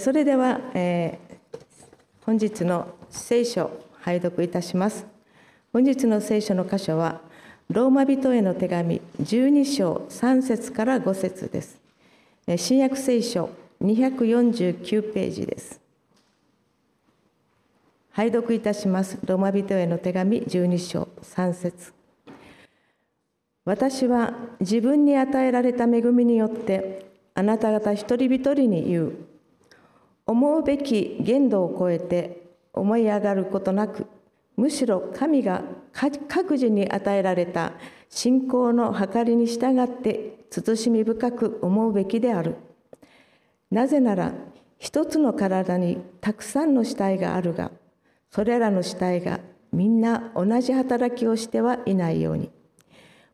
[0.00, 1.18] それでは、え
[2.22, 5.06] 本日の聖書拝読いたします。
[5.72, 7.20] 本日の聖書の箇所は、
[7.68, 11.80] ローマ人への手紙12章3節から5節です。
[12.56, 13.48] 新約聖書
[13.80, 15.80] 249ページです。
[18.10, 19.18] 拝読いたします。
[19.24, 21.92] ローマ人への手紙12章3節
[23.64, 29.12] 私は自分に与えられた恵みによってあなた方一人一人に言う
[30.26, 32.42] 思うべき限度を超えて
[32.72, 34.06] 思い上がることなく
[34.56, 37.72] むしろ神が各自に与えられた
[38.08, 42.56] 信仰の計りに従って慎み深く思うべきである。
[43.70, 44.32] なぜなら
[44.78, 47.70] 一つの体にたくさんの死体があるが
[48.30, 49.40] それらの死体が
[49.72, 52.50] みんな同じ働きをしてはいないように。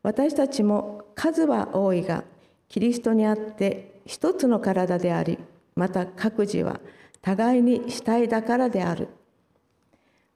[0.01, 2.25] 私たちも数は多いが
[2.67, 5.39] キリストにあって一つの体であり
[5.75, 6.79] また各自は
[7.21, 9.09] 互いに死体だからである。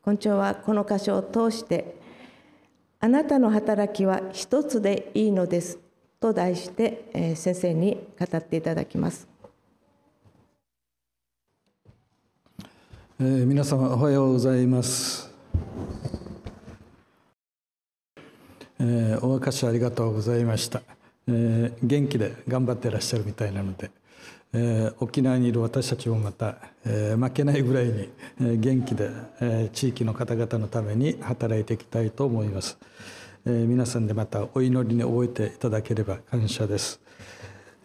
[0.04, 2.00] 今朝はこの箇所を通して
[3.00, 5.80] あなたの働きは一つでいいのです
[6.20, 9.28] と題して先生に語っていただきます。
[13.20, 15.34] えー、皆様おはようございます、
[18.80, 20.84] えー、お明かしありがとうございました、
[21.28, 23.90] えー、元気で頑張ってらっしゃるみたいなので、
[24.54, 28.10] えー、沖縄にいる私たちもまた、えー、負けないぐらいに、
[28.42, 29.10] えー、元気で、
[29.42, 32.78] えー、地域の方々のために働いていきたいと思います、
[33.46, 37.02] えー、皆さんでまたお祈りに覚えていただければ感謝です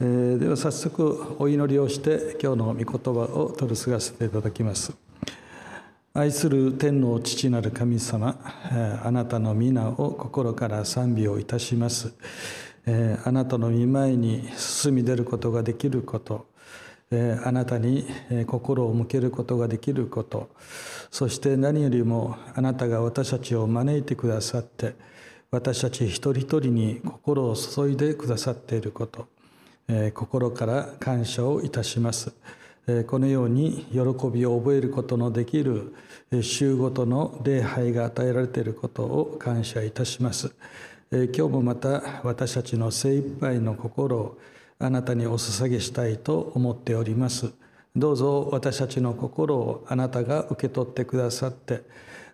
[0.00, 4.92] えー、では早速お祈りをして今日の御言葉を取り継がせていただきます。
[6.14, 8.36] 愛する天の父なる神様、
[9.02, 12.14] あなたの皆を心から賛美をいたします。
[13.24, 16.48] あなたの御前に進み出ることができること、
[17.44, 18.06] あなたに
[18.46, 20.48] 心を向けることができること、
[21.10, 24.94] そして何よりもあなたが私たちを招いてくださって、
[25.50, 29.27] 私たち一人一人に心を注いでくださっていること、
[30.14, 32.33] 心から感謝をいたします。
[33.06, 34.01] このように喜
[34.33, 35.95] びを覚えることのできる
[36.40, 40.52] 週ごとの礼拝が与えられていることを感謝いたします。
[41.11, 44.39] 今日もまた私たちの精一杯の心を
[44.83, 47.53] あなたにお捧げしたいと思っております。
[47.95, 51.83] どうぞ私たちの心をあなたが受け取ってくださって、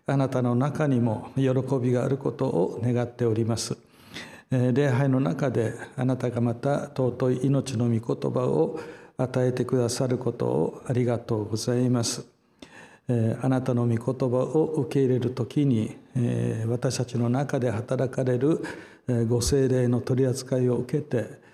[0.06, 3.76] あなたの中にも喜びがあることを願っております。
[4.50, 8.80] 礼拝の中であなたがまた尊い命の御言葉を
[9.18, 12.24] 与えてくださることをありがとうございます。
[13.42, 15.96] あなたの御言葉を受け入れる時に
[16.66, 18.64] 私たちの中で働かれる
[19.28, 21.46] ご精霊の取り扱いを受けて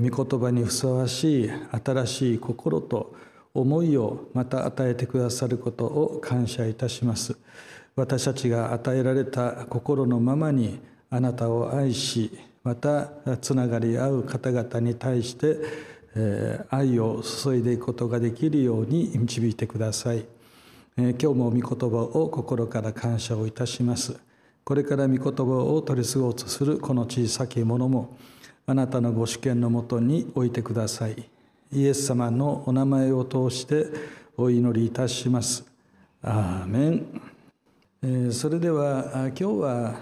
[0.00, 1.50] 御言葉にふさわしい
[1.84, 3.14] 新しい心と
[3.54, 7.36] 思いをまた与えてくださることを感謝いたします。
[7.96, 12.30] 私たちが与えられた心のままにあなたを愛し
[12.64, 13.10] また
[13.40, 15.56] つながり合う方々に対して
[16.70, 20.24] 愛を注いでいくことができるように導いてください。
[20.96, 24.18] 今日も御言葉を心から感謝をいたします。
[24.64, 28.16] これから御言葉を取り過ごうとするこの小さきものも
[28.64, 31.28] あなたのご主権のもとに置いてください。
[31.72, 33.86] イエス様のお名前を通して
[34.36, 35.64] お祈りいたします。
[36.22, 36.90] アーメ
[38.20, 38.32] ン。
[38.32, 39.94] それでは今日は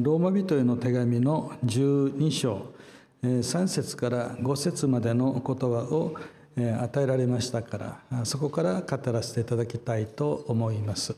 [0.00, 2.78] ローマ人への手紙の12章。
[3.22, 6.14] 3節から5節までの言葉を
[6.56, 11.16] 与えられましたからそこから語らせていただきたいと思います。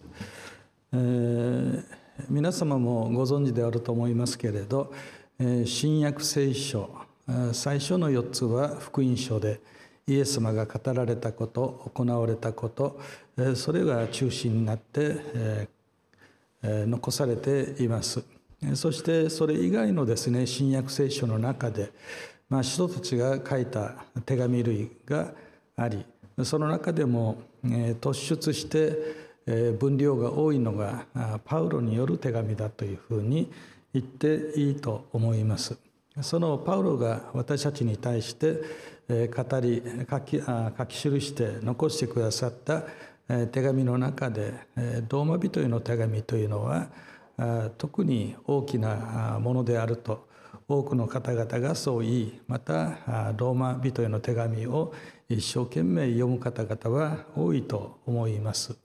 [0.92, 1.84] えー、
[2.28, 4.92] 皆様もご存知であると思いますけれど
[5.64, 6.90] 新約聖書
[7.54, 9.58] 最初の4つは福音書で
[10.06, 13.00] イエス様が語られたこと行われたこと
[13.54, 15.66] それが中心になって
[16.62, 18.22] 残されています。
[18.74, 21.90] そしてそれ以外のですね新約聖書の中で、
[22.50, 25.32] まあ、使徒たちが書いた手紙類が
[25.74, 26.04] あり
[26.44, 31.06] その中でも、突出して、分量が多いのが
[31.44, 33.50] パウロによる手紙だというふうに
[33.92, 35.78] 言っていいと思います。
[36.22, 38.60] そのパウロが私たちに対して
[39.28, 42.84] 語り書き書き記して残してくださった
[43.48, 44.54] 手紙の中で
[45.08, 46.88] ローマ人への手紙というのは
[47.78, 50.28] 特に大きなものであると
[50.68, 54.92] 多くの方々がそう言いまたローマ人への手紙を
[55.28, 58.76] 一生懸命読む方々は多いと思います。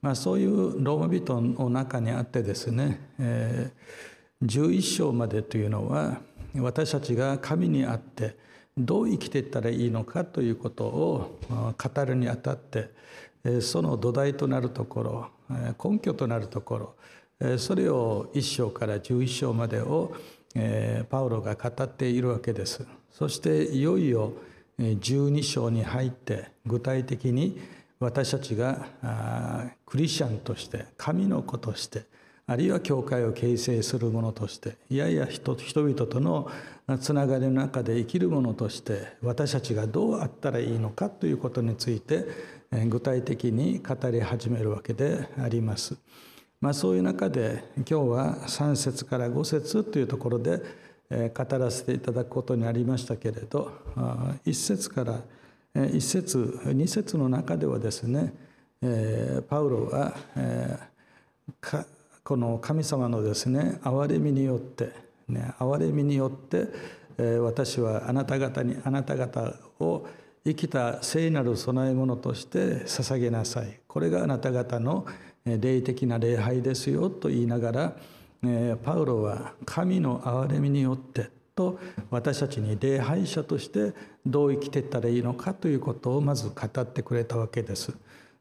[0.00, 4.11] まあ、そういうローマ人の中にあってですね、えー、
[4.42, 6.20] 11章までというのは
[6.56, 8.36] 私たちが神にあって
[8.76, 12.90] どう生きていったらいいのかということを語るにあたって
[13.60, 15.28] その土台となるところ
[15.82, 16.94] 根拠となるとこ
[17.40, 20.14] ろそれを1章から11章までを
[21.10, 22.86] パウロが語っているわけです。
[23.10, 24.32] そしていよいよ
[24.78, 27.60] 12章に入って具体的に
[28.00, 28.86] 私たちが
[29.86, 32.04] クリスチャンとして神の子として
[32.46, 36.50] あるいは教会を形成するものとしていやいや人々との
[37.00, 42.26] つながりの中で生きるものとして私たちがどうあったらいいのかということについて
[42.88, 45.96] 具体的に語り始めるわけであります。
[46.60, 50.62] まあ、そういう中で今日は3節から5節というところで
[51.10, 53.72] 語らせていただくことになりましたけれど
[54.46, 55.20] 1節から
[55.74, 58.32] 1節2節の中ではですね
[59.48, 60.14] パウロは
[62.24, 64.92] この神様のですね憐れみによって
[65.28, 66.68] ね憐れみによって
[67.40, 70.06] 私はあなた方にあなた方を
[70.44, 75.06] 生きた聖なる供え物として捧げなさいこれがあなた方の
[75.44, 77.96] 霊的な礼拝ですよと言いながら
[78.82, 81.78] パウロは神の憐れみによってと
[82.10, 83.92] 私たちに礼拝者として
[84.24, 87.92] どう生きていったらいいのかということをまず語ってくれたわけです。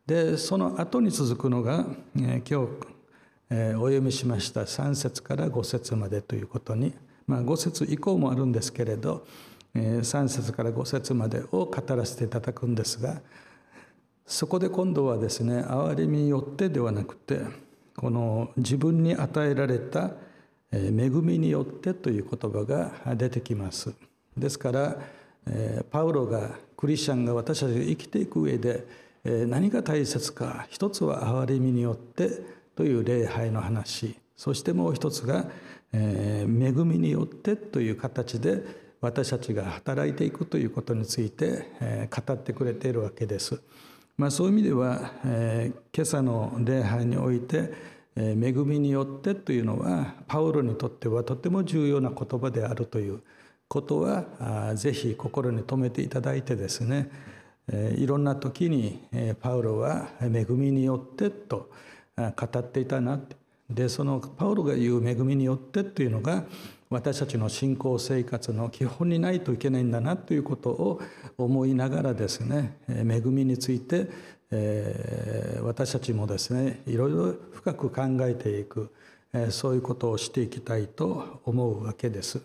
[0.06, 1.86] でその後に続くのが
[2.16, 2.42] 今
[3.51, 6.94] お読みしました3節から5節までということに、
[7.27, 9.27] まあ、5節以降もあるんですけれど
[9.75, 13.21] 3節から5節までを語らせていただくんですが
[14.25, 17.42] そこで今度はですね憐れみによってではなくて
[17.98, 20.12] この自分に与えられた
[20.71, 23.94] 恵みによってという言葉が出てきます。
[24.38, 24.98] ですから
[25.92, 28.88] パウロがクリスチャンが私たちが生きていく上で
[29.25, 35.46] 何が大切か一つは憐れみによってという礼拝の話そしてもう一つが
[35.94, 38.64] 恵みによってという形で
[39.02, 43.62] 私たちが働いていくということについて語ってくれているわけです。
[44.18, 47.74] まあ、そういう意味では、えー、今朝の礼拝において、
[48.16, 53.22] えー、恵みによってというのはパウロにとってはとても重要な言葉であるという
[53.68, 54.26] ことは
[54.70, 57.10] あぜひ心に留めていただいてですね、
[57.68, 61.72] えー、いろんな時に、えー、パウロは恵みによってと
[62.30, 63.36] 語っていたなって
[63.74, 66.44] でそのパウロが言う恵みによってというのが
[66.90, 71.02] 私たちの信仰生活の基本にないといけないんだなということを
[71.38, 74.10] 思いながらですね恵みについて、
[74.52, 78.94] えー、私たちもですねいろいろ深く考えていく、
[79.34, 82.42] えー、そういうことをしていきたいと思うわけです。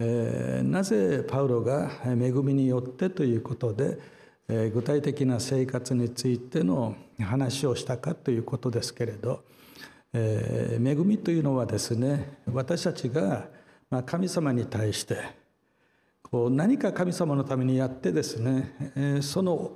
[0.00, 3.98] えー、なぜパウロが恵みによってということで、
[4.48, 9.44] 具体的な生活についての話をしたかということですけれど、
[10.14, 13.48] えー、恵みというのはですね私たちが
[14.06, 15.16] 神様に対して
[16.30, 19.72] こう何か神様のためにやってですね、その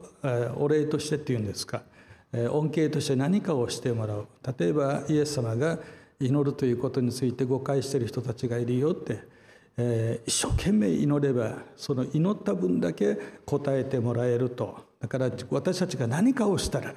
[0.57, 1.83] お礼としてっていうんですか
[2.51, 4.27] 恩恵として何かをしてもらう。
[4.59, 5.79] 例えばイエス様が
[6.21, 9.21] 祈るということについて誤解している人たちがいるよって、
[9.77, 13.17] えー、一生懸命祈ればその祈った分だけ
[13.47, 16.95] 答えてもらえるとだから私たちが何かをしたら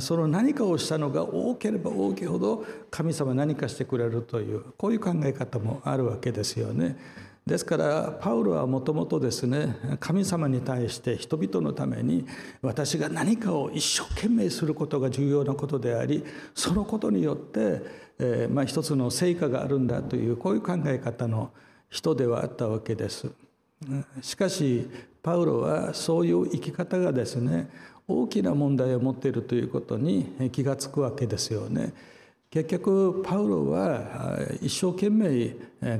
[0.00, 6.96] その何かをしたのが多ければ大きいほど神様何かしてくれるというこういう考え方もあるわけですよね。
[7.46, 12.26] ですからパウロはもともとですね神様に対して人々のために
[12.60, 16.24] 私が何かを一生懸命することが重要なことであり
[16.56, 17.82] そのことによって、
[18.18, 21.52] えー、まあ、一つの成果があるんだというこういう考え方の
[21.88, 23.30] 人ではあったわけです。
[24.22, 24.88] しかし
[25.22, 27.68] パウロはそういう生き方がですね
[28.08, 31.92] 大きな問題を持っているということに気が付くわけですよね。
[32.50, 35.56] 結局パウロは一生懸命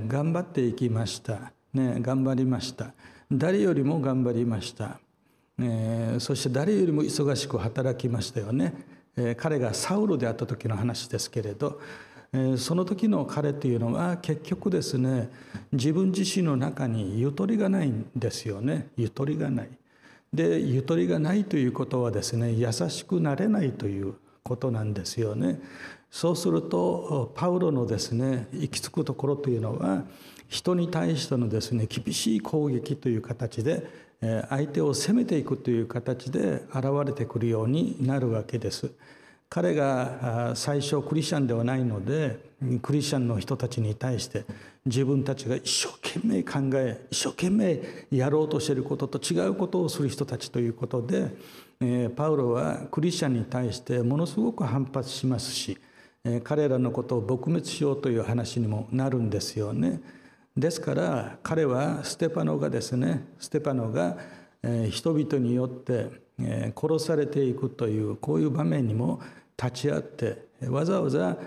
[0.08, 2.94] 頑張っていきました、ね、頑張りました
[3.30, 4.98] 誰よりも頑張りました、
[5.58, 8.74] えー、そして誰よりも忙しく働きましたよね、
[9.16, 11.80] えー、彼がサウルであった時の話ですけれど、
[12.56, 15.30] その時の彼というのは結局ですね
[15.72, 19.68] 自分自身の中にゆとりがないんですよねゆとりがない
[20.32, 25.60] でゆとりがないということはですね優しくなれないということなんですよね。
[26.10, 30.04] そうするとパウロのですね行き着くところというのは
[30.48, 33.86] 人に対してのですね厳しい攻撃という形で
[34.48, 38.90] 相手を攻めていくという形で現れてくるようになるわけです。
[39.48, 42.38] 彼が最初クリスチャンではないので
[42.82, 44.44] クリスチャンの人たちに対して
[44.84, 51.30] 自分たちが一生懸命考え一生懸命やろうとしていることと違うことをする人たちということで、
[52.16, 55.78] パウロはクリスチャンに対してものすごく反発しますし、
[56.44, 60.00] 彼らのことを撲滅しようという話にもなるんですよね。
[60.56, 64.16] ですから彼はステパノがですねステパノが
[64.90, 69.20] 人々によって殺されていくというこういう場面にも
[69.56, 71.38] 立ち会ってわざわざ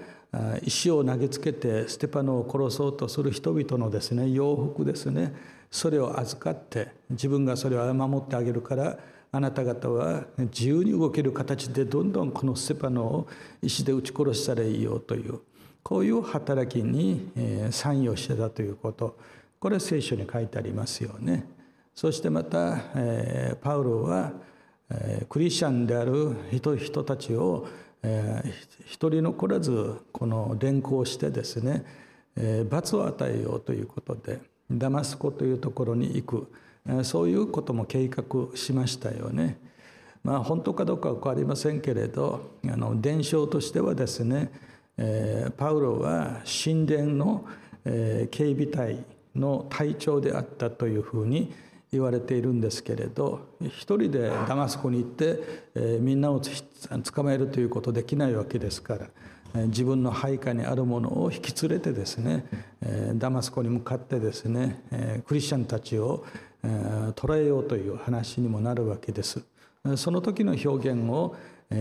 [0.63, 5.33] 石を投げつけてステパノを殺そうとする人々のですね洋服ですね
[5.71, 8.97] それを預かって自分がそれを守ってあげるから
[9.31, 13.27] あなた方は自由に動ける形でどんどんこのステパノを
[13.61, 15.39] 石で撃ち殺したらいいよという
[15.83, 17.31] こういう働きに
[17.71, 19.17] 参与してたということ
[19.59, 21.45] これ聖書に書いてありますよね。
[21.93, 22.77] そしてまた
[23.61, 24.31] パウロは
[25.29, 27.67] クリスチャンである人人たちを
[28.85, 31.85] 一人残らずこの連行してですね
[32.69, 34.39] 罰を与えようということで
[34.71, 38.23] ダマスコというところに行くそういうことも計画
[38.55, 39.59] しましたよね。
[40.23, 44.51] まあ本当かどうかは分かりませんけれどあの伝承としてはですね
[45.57, 47.45] パウロは神殿の
[47.85, 49.03] 警備隊
[49.35, 51.53] の隊長であったというふうに
[51.91, 59.07] 言われているんですけれど一人でダマスコに行ってみんなを捕まえるということできないわけですから
[59.67, 62.45] 自分の配下にあるものを引き連れてですね
[63.15, 66.25] ダマスコに向かってですねクリスチャンたちを
[67.15, 69.41] 捕らえようという話にもなるわけです。
[69.95, 71.35] その時の表現を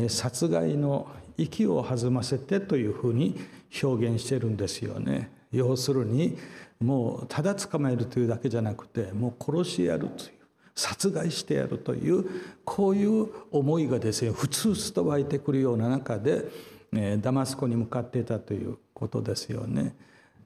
[0.09, 3.38] 殺害の息を弾ませてというふうに
[3.83, 5.31] 表現してるんですよね。
[5.50, 6.38] 要するに
[6.80, 10.30] もうただ捕まえるというだけじゃなくてもう殺しやるという
[10.75, 12.25] 殺害してやるという
[12.64, 16.44] こういう思いがですねふつふつと湧いてくるような中で
[16.92, 19.94] えダマスコに向かっていたということですよね。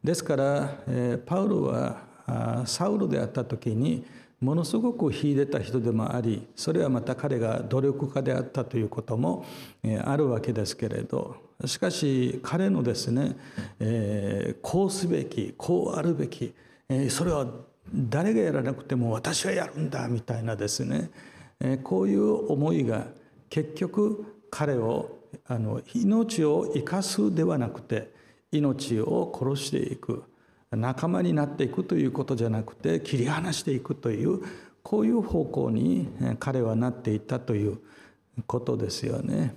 [0.03, 4.05] ですからえパウロはサウルであった時に
[4.41, 9.45] ものすごく秀でた人でもありそれはまた彼が努力家であったということも
[10.05, 11.37] あるわけですけれど
[11.67, 13.37] しかし彼のですね、
[13.79, 16.55] えー、こうすべきこうあるべき、
[16.89, 17.47] えー、それは
[17.93, 21.11] 誰がやらなくても私はやるんだみたいなですね、
[21.61, 23.07] えー、こういう思いが
[23.49, 28.13] 結局彼をあの命を生かすではなくて
[28.51, 30.25] 命を殺していく
[30.71, 34.41] 仲間になっていくということじゃなくて切り離していくという
[34.83, 37.79] こういう方向に彼はなっていったという
[38.47, 39.55] ことですよね。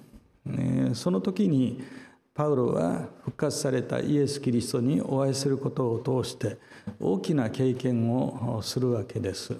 [0.93, 1.83] その時に
[2.33, 6.57] パウロは復活されたイエス・キリストにお会いすることを通して
[6.99, 9.55] 大きな経験をするわけです。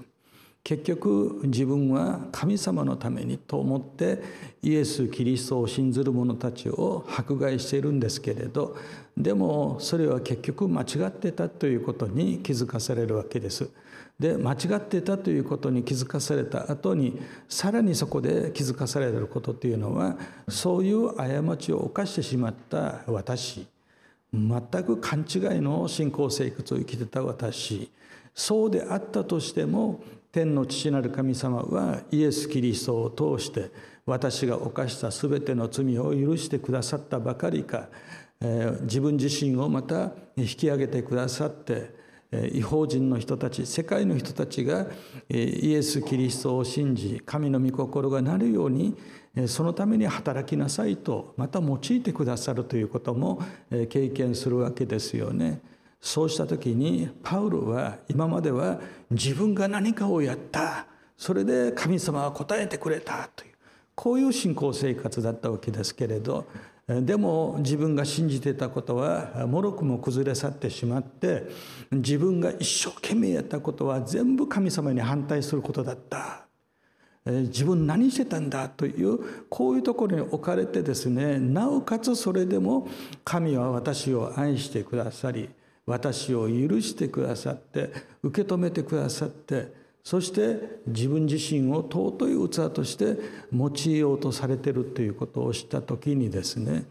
[0.66, 4.20] 結局自分は神様のためにと思って
[4.64, 8.76] イエス・キリストを信ずる者たちを迫害しているんですけれど
[9.16, 13.70] でもそれは結局間違ってたということに気づかされるわけです。
[14.20, 17.20] で間違ってたということに気づかされた後に
[17.50, 20.18] さらにそこで気づかされることというのは
[20.48, 23.68] そういう過ちを犯してしまった私
[24.34, 27.92] 全く勘違いの信仰生活を生きてた私
[28.34, 33.72] そうであったとしても天の父なる神様はイエス・キリストを通して
[34.06, 37.90] 私が犯した全ての罪を許してくださったばかりか
[38.82, 41.95] 自分自身をまた引き上げてくださって
[42.54, 44.88] 違法人の人たち世界の人たちが
[45.30, 48.96] イエス・キリストを信じ神の御心がなるように
[49.48, 53.42] そのために働きなさいとまた用いてくださるということも
[53.90, 55.62] 経験するわけですよね。
[56.02, 60.86] そうした時にパウロは今までは自分が何かをやった
[61.18, 63.52] それで神様は答えてくれたという
[63.96, 66.46] こういう信仰生活だったわけですけれど
[66.88, 71.48] でも自分が信じてたことはもろくも崩れ去ってしまって
[71.92, 76.46] 自分が一生懸命やったことは全部神様に反対することだった。
[77.26, 82.88] 自分何してたんだというこういうところに置かれてですねなおかつそれでも
[83.24, 85.50] 神は私を愛してくださり
[85.88, 93.18] 私を許してくださって受け止めてくださってそして自分自身を尊い器として
[93.52, 96.86] 用いようとされてるということを知った時にですね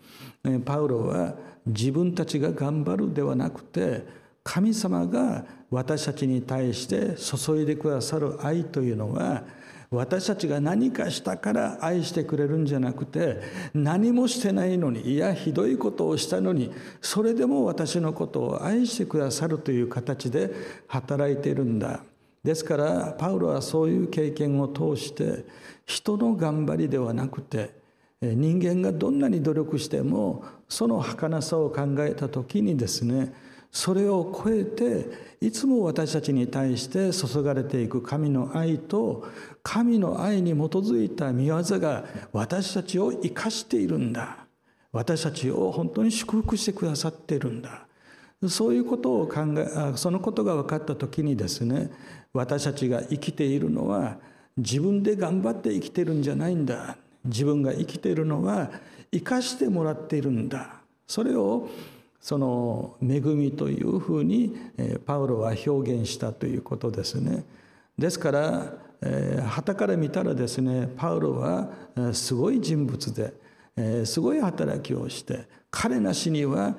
[0.65, 4.05] パウロは自分たちが頑張るではなくて
[4.43, 9.45] 神様が私たちに対して注いでくださる愛というのは
[9.93, 13.41] 私たちが何かしたから愛してくれるんじゃなくて
[13.75, 20.51] 何もしてないのにいやひどいことをしたのにそれでも私のことを愛してくださるという形で
[20.89, 22.01] 働いているんだ。
[22.45, 25.45] ですからパウロはそういう経験を通して
[25.87, 27.71] 人の頑張りではなくて
[28.21, 33.35] 人間がどんなに努力してもその儚さを考えた時にですね
[33.71, 39.27] それを超えていつも私たちに対して注がれていく神の愛と
[39.63, 44.47] 神の愛に基づいた見業が私たちを生かしているんだ。
[44.93, 47.87] 私たちを本当に祝福してくださっているんだ。
[48.49, 51.91] そういうことを考えそのことが分かった時にですね
[52.35, 54.19] 私たちが生きているのは
[54.57, 58.71] 自分で頑張って生きてるんじゃないんだ自分が生きているのは
[59.13, 61.69] 生かしてもらっているんだそれを
[62.21, 64.57] その恵みというふうに
[65.07, 67.45] パウロは表現したということですね。
[67.99, 68.73] ですから
[69.47, 71.69] はたから見たらですねパウロは
[72.13, 73.15] すごい人物
[73.77, 76.75] ですごい働きをして彼なしには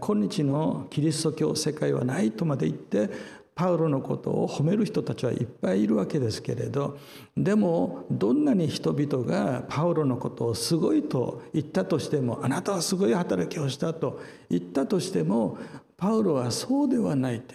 [0.00, 3.10] 今日のキリスト教世界はないとまで言って
[3.56, 6.98] パウロのことを褒める人たちはいっぱいいるわけですけれど
[7.36, 14.20] でもどんなに人々がパウロのことをすごいと言ったとしてもあなたはすごい働きをしたと
[14.50, 15.56] 言ったとしても
[15.96, 17.54] パウロはそうではないって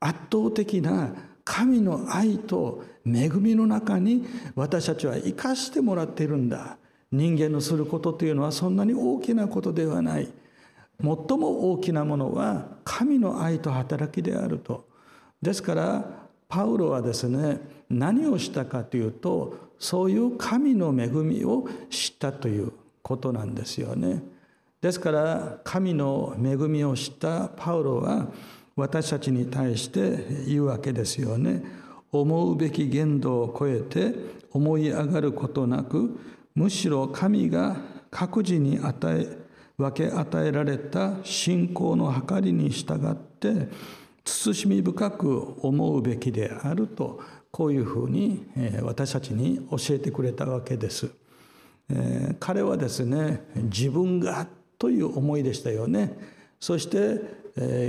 [0.00, 1.14] 圧倒的な
[1.44, 6.76] 神の愛と恵みの中に私たちは生かしてもらっているんだ。
[7.12, 10.28] 人間のすることというのはそんなに大きなことではない。
[11.00, 14.88] 最も大きなものは神の愛と働きであると。
[15.42, 16.04] ですから
[16.48, 24.22] パウロはですね何をしたかというとそういう神の恵みを知ったということなんですよね。
[24.80, 28.28] ですから神の恵みを知ったパウロは
[28.74, 31.62] 私たちに対して言うわけですよね。
[32.12, 34.14] 思うべき限度を超えて
[34.52, 36.18] 思い上がることなく
[36.54, 37.76] むしろ神が
[38.10, 43.68] 各自に与え分け与えられた信仰の計りに従って
[44.26, 48.44] 慎み深く思うべきであるとこういうふうに
[48.82, 51.10] 私たちに教えてくれたわけです。
[52.40, 54.46] 彼はですね自分が
[54.78, 56.18] という思いでしたよね。
[56.58, 57.46] そして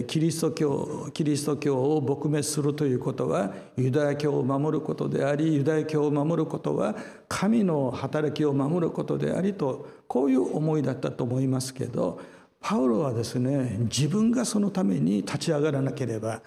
[0.08, 6.96] キリスト教キリスト教を撲滅するということはユダヤ教を守ることでありユダヤ教を守ることは
[7.28, 12.22] 神の働きを守ることでありとこういう思いだったと思いますけど
[12.60, 16.42] パウロはですね自分がそのために立ち上がらなければ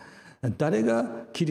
[0.57, 1.45] 誰がク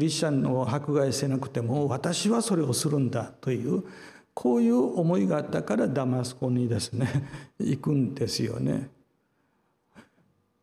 [0.00, 3.84] リスチャンを迫害せなくても私はそれをするんだという
[4.34, 7.08] こういう思いがあったからダマスコにですね
[7.60, 8.90] 行くんですよね。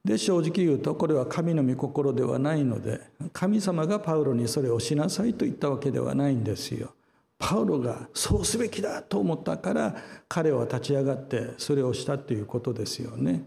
[0.04, 6.94] で正直言うとこれは神の御心ではないので神様がパウロにそれをしなさいと言ったわけではないんですよ。
[7.40, 9.96] パウロがそうすべきだと思ったから
[10.28, 13.44] 彼は立ち上がってそれをしたということですよね。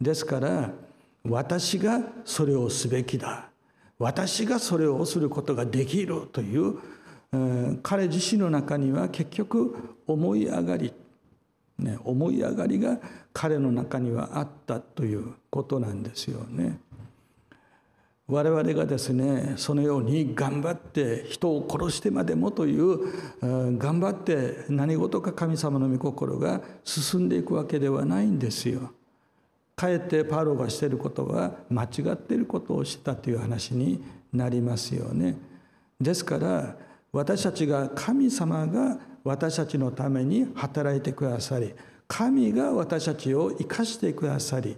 [0.00, 0.72] ですから
[1.24, 3.50] 私がそれをすべきだ
[3.98, 6.78] 私がそれをすることができるという、
[7.82, 10.92] 彼自身の中には結局思い上がり、
[11.78, 12.98] ね、思い上がりが
[13.32, 16.80] 彼の中にはあったということなんですよね。
[18.28, 28.92] 我々がですねそのように頑張って人を殺してまでもという頑張って何事か神様の御心が進んでいくわけではないんですよ。
[29.74, 35.38] かえってパウロがしていることは間違っていることをしたという話になりますよね。
[35.98, 36.76] ですから
[37.12, 41.74] 私たちが神様が私たちのために働いてくださり
[42.06, 44.76] 神が私たちを生かしてくださり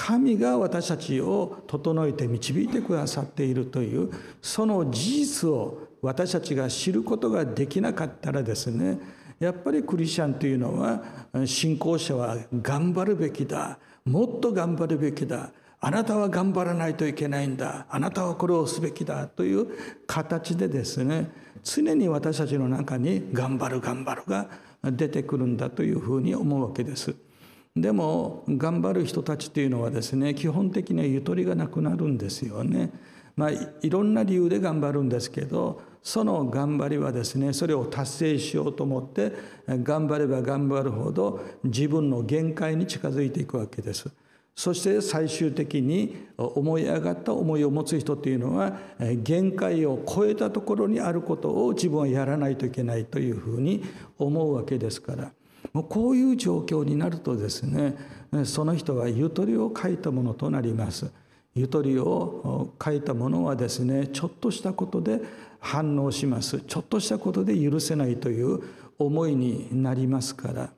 [0.00, 9.00] 神が私たちを整えて導いてくださっているというその事実を私たちが知ることができなかったらですね
[9.40, 11.02] やっぱりクリスチャンというのは
[11.44, 13.80] 信仰者は頑張るべきだ。
[14.04, 15.50] もっと頑張るべきだ。
[15.80, 17.86] あなたは頑張らないといけないんだ。
[17.90, 19.26] あなたはこれをすべきだ。
[19.26, 19.66] という
[20.06, 21.28] 形でですね
[21.64, 24.48] 常に私たちの中に頑張る頑張るが
[24.84, 27.16] 出てくるんだというふうに思うわけです。
[27.80, 32.90] でも頑張る人たちっていうのはですね基本的にはゆとりがなくなるんですよね。
[33.36, 33.50] まあ、
[33.82, 39.32] いろんな理由で頑張るんですけどその頑張りはですねそれを達成しようと思って
[39.68, 44.10] 頑張れば頑張るほど自分の限界に近づいていくわけです。
[44.58, 48.76] そして最終的に思い上がった思いを持つ人というのは
[49.22, 53.84] 限界を超えたところにあることを自分はやらないといけないというふうに
[54.18, 55.30] 思うわけですから
[55.78, 57.94] もうこういう状況になるとですね
[58.44, 61.08] その人はゆとりを書いたものとなります。
[61.54, 65.20] ゆとりを書いたものはですねちょっとしたことで
[65.60, 68.60] 反応しますちょっとしたことで許せないという
[68.98, 70.70] 思いになりますから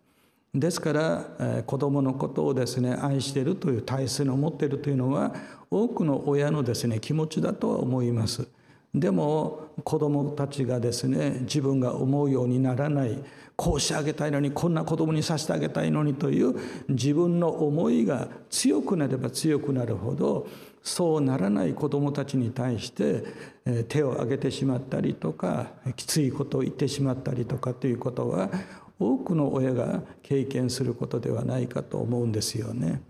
[0.55, 5.35] ですから子どものことをですね愛しているという体制を持っているというのは
[5.71, 8.47] 多くの親のですね気持ちだとは思います。
[8.95, 13.23] でも子どもたちがですね自分が思うようにならない
[13.61, 20.49] こうしてあげたいのにこんな子供にさせてあげたいのにという自分の思いが強くなれば強くなるほど
[20.83, 23.23] そうならない子どもたちに対して
[23.85, 28.49] 手を挙げてしまったりとかきついことを言ってしまったりとかということは
[28.99, 33.03] 多くの親が経験することではないかと思うんですよね。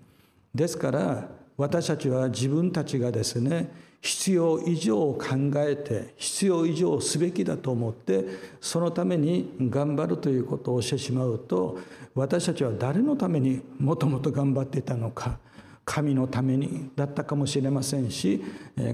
[0.53, 8.25] ですから私たちは自分たちがですね必要以上を考えて必要以上すべきだと思って
[8.61, 11.79] そのために頑張るということをしてしまうと
[12.15, 15.39] 私たちは誰のためにもともと頑張っていたのか
[15.85, 18.43] 神のためにだったかもしれませんし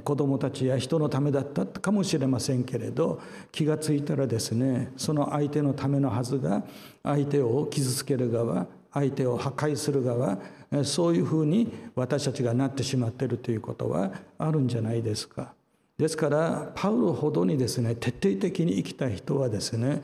[0.03, 3.21] 子どもたちや人のためだったかもしれませんけれど
[3.53, 6.65] 気が付いたらですねその相手のためのはずが
[7.03, 10.39] 相手を傷つける側相手を破壊する側
[10.85, 15.55] そういうふうに私たちがなってしまっているということはあるんじゃないですか。
[15.99, 20.03] ですからパウロほどにですね徹底的に生きた人はですね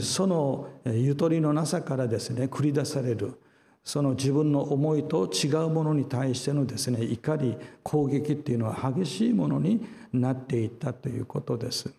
[0.00, 3.34] そのゆとりのなさからですね繰り出される
[3.82, 11.90] その自分の思いと違うものに対してのですね怒り攻撃っていうのは激しいものになっていったということです。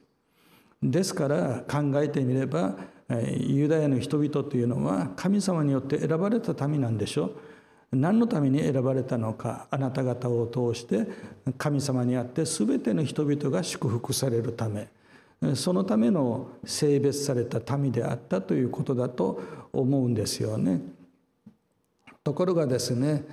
[0.81, 2.75] ですから考えてみれば
[3.09, 7.31] ユダヤの人々というのは神様によって選ばれた民なんでしょう。
[7.91, 11.07] 何のために選ばれたのかあなた方を通して
[11.57, 14.89] 神様にあって全ての人々が祝福されるため
[15.55, 19.39] そのための性別された民であったということだと
[19.71, 20.81] 思うんですよね。
[22.23, 23.23] ところがですね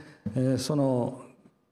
[0.59, 1.23] その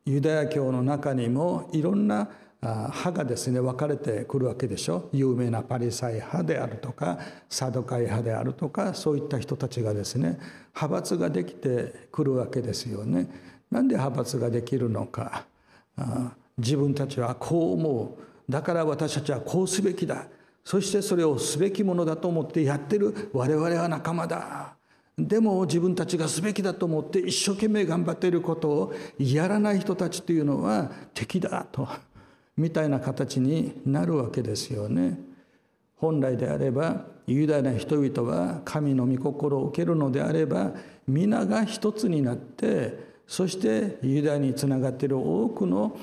[0.04, 2.28] ユダヤ教の中にもいろんな
[2.62, 5.08] 派がですね分かれてくるわけでしょ。
[5.12, 10.38] 有名なパリサイ派であるとかサドカイ派であるとかそういった人たちがですね
[10.74, 13.28] 派閥ができてくるわけですよね。
[13.68, 15.44] なんで派閥ができるのか。
[16.56, 18.52] 自分たちはこう思う。
[18.52, 20.26] だから私たちはこうすべきだ。
[20.64, 23.30] そしてそれをすべきものだと思ってやってる。
[23.32, 24.76] 我々は仲間だ。
[25.18, 31.88] でも自分たちがすべきだと思って一生懸命頑張っていることをやらない人たちというのは敵だと。
[32.56, 35.18] みたいな形になるわけですよね。
[35.96, 40.72] 本来であればユダヤの人々は神の御心を受けるのであれば
[41.06, 45.96] 皆が一つになってそしてユダヤにつながっている多くの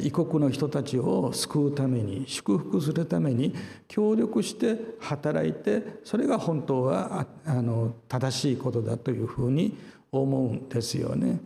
[0.00, 3.52] 異国の人たちを救うために祝福するために
[3.88, 9.76] 協力して働いてそれが本当はあの正しいことだというふうに
[10.12, 11.40] 思うんですよね。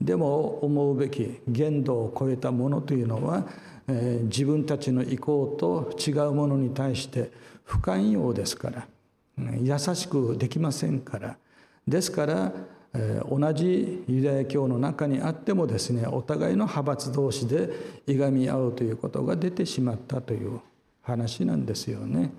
[0.00, 3.46] でも思うべき限度を超えたものというのは、
[3.88, 7.30] え、自分たちの意向と違うものに対して
[7.64, 8.86] 不寛容ですから
[9.60, 11.36] 優しくできませんから
[11.86, 12.52] ですから
[13.28, 17.70] 同じユダヤ教の中にあってもですねお互いの派閥同士で
[18.06, 20.60] いがみ合うということが出てしまったという
[21.02, 22.30] 話なんですよね。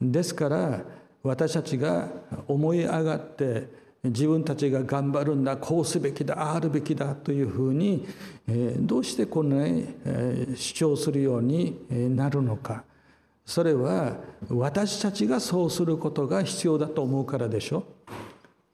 [0.00, 0.80] ですから
[1.22, 2.08] 私たちが
[2.48, 8.04] 思い上がって自分たちが頑張るんだこうすべきだあるべきだというふうに
[8.80, 9.86] どうしてこんなに
[10.56, 11.78] 主張するように
[12.16, 12.84] なるのか。
[13.44, 14.16] それは
[14.48, 17.84] 私たちがそうすることが必要だと思うからでしょ。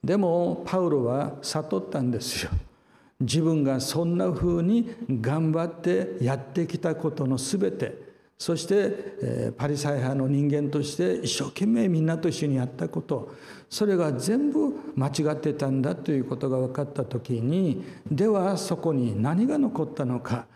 [0.03, 2.51] でもパウロは悟ったんですよ。
[3.19, 8.08] 自分がそんなふうに頑張ってやってきたことの全て。
[8.39, 13.35] そしてパリサイ派の人間として一生懸命みんなと一緒にやったこと。
[13.69, 20.47] それが全部間違ってたんだということが分かった時にではそこに何が残ったのか。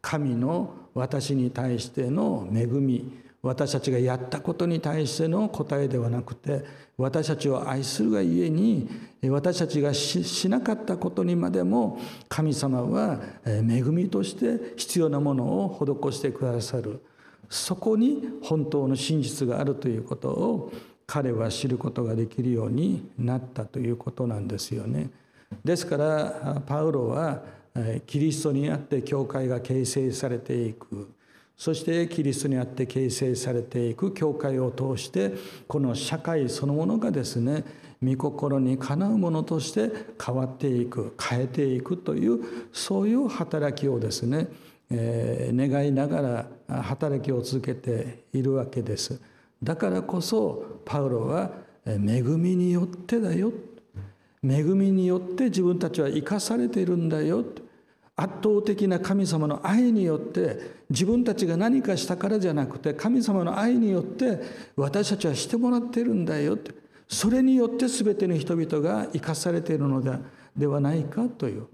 [0.00, 3.28] 神の私に対しての恵み。
[3.40, 6.64] 私たちがやったことに対しての答えではなくて
[6.96, 8.90] 私たちを愛するがゆえに
[9.30, 17.00] 私たちがしなかったことにまでも神様は恵みとして必要なものを施してくださる。
[17.48, 20.72] そこに本当の真実があるということを
[21.06, 25.10] 彼は知ることができるようになったということなんですよね。
[25.64, 27.42] ですからパウロは
[28.06, 31.10] キリストにあって教会が形成されていく
[31.56, 35.32] そしてキリストにあって形成されていく教会を通して
[35.66, 37.64] この社会そのものがですね
[38.02, 39.90] 御心にかなうものとして
[40.24, 42.40] 変わっていく変えていくという
[42.72, 44.48] そういう働きをですね、
[44.90, 49.20] えー、願いながら働きを続けているわけです。
[49.62, 51.50] だからこそパウロは
[51.84, 53.52] 恵みによってだよ。
[54.42, 57.44] 恵みによって自分たちは生かされているんだよ。
[58.16, 64.40] 圧倒的な神様の愛によって自分たちが何かしたからじゃなくて神様の愛によって
[64.74, 66.58] 私たちはしてもらっているんだよ。
[67.08, 70.02] それによって全ての人々が生かされているの
[70.56, 71.66] ではないかという。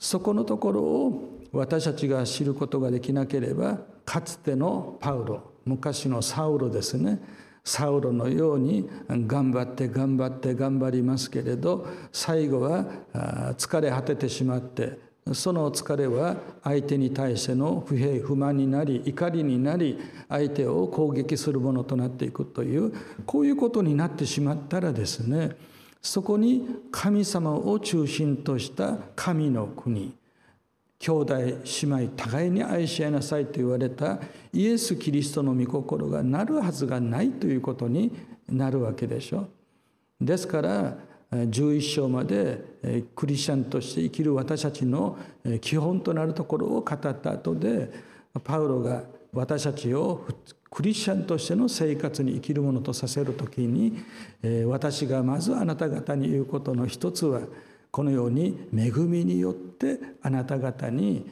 [0.00, 7.22] そこのところを私たちが知ることができなければかつてのパウロ昔のサウロですね。
[7.62, 12.86] サウロのように頑張って頑張って頑張りますけれど最後は
[13.58, 14.98] 疲れ果ててしまって
[15.34, 19.98] その疲れは相手に対しての不平不満になり怒りになり
[20.30, 22.94] 相手を攻撃するものとなっていくという
[23.26, 25.50] こういうことになってしまったらですね
[26.02, 30.14] そこに神様を中心とした神の国
[30.98, 34.18] 兄弟姉妹互いに愛し合いなさいと言われた
[34.52, 38.12] イエス・キリストの御心がなるはずがないということに
[38.48, 39.48] なるわけでしょ。
[40.20, 40.96] ですから
[41.30, 45.16] 11章までクリスチャンとして生きる私たちの
[45.60, 47.90] 基本となるところを語った後で
[48.44, 50.26] パウロが私たちを
[50.70, 53.98] クリスチャンとしての生活に生きるものとさせる時に
[54.66, 57.40] 私がまずあなた方に言うことの一つは
[57.90, 61.28] このように恵みによってあなた方に